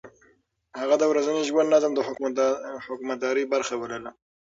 [0.79, 1.99] هغه د ورځني ژوند نظم د
[2.87, 4.11] حکومتدارۍ برخه بلله.